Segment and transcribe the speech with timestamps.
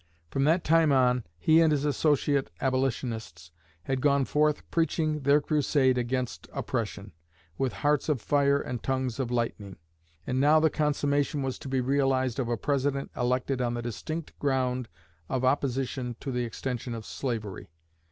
[0.31, 3.51] From that time on, he and his associate Abolitionists
[3.83, 7.11] had gone forth preaching their crusade against oppression,
[7.59, 9.75] with hearts of fire and tongues of lightning;
[10.25, 14.33] and now the consummation was to be realized of a President elected on the distinct
[14.39, 14.89] ground
[15.29, 17.69] of opposition to the extension of slavery.